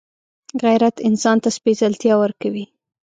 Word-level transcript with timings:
غیرت 0.63 0.95
انسان 1.07 1.37
ته 1.43 1.49
سپېڅلتیا 1.57 2.13
ورکوي 2.19 2.65